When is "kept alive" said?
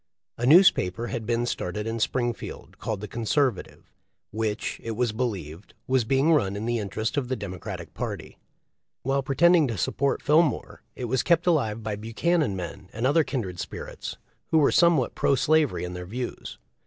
11.21-11.83